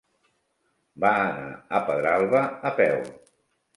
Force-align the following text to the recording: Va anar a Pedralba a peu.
Va 1.03 1.11
anar 1.27 1.51
a 1.81 1.81
Pedralba 1.91 2.43
a 2.71 2.73
peu. 2.81 3.05